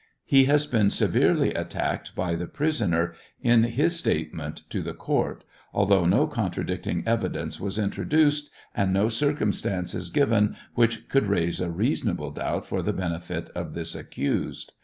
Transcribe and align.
He 0.25 0.45
has 0.45 0.65
been 0.65 0.89
severely 0.89 1.53
attacked 1.53 2.15
by 2.15 2.33
the 2.33 2.47
prisoner 2.47 3.13
in 3.39 3.61
his 3.61 3.95
statement 3.97 4.63
to 4.71 4.81
the 4.81 4.95
court, 4.95 5.43
although 5.75 6.07
no 6.07 6.25
contradicting 6.25 7.03
evidence 7.07 7.59
was 7.59 7.77
introduced 7.77 8.49
and 8.73 8.93
no 8.93 9.09
circumstances 9.09 10.09
given 10.09 10.57
which 10.73 11.07
could 11.07 11.27
raise 11.27 11.61
a 11.61 11.69
reasonable 11.69 12.31
doubt 12.31 12.65
for 12.65 12.81
the 12.81 12.93
benefit 12.93 13.51
of 13.51 13.75
this 13.75 13.93
accused. 13.93 14.73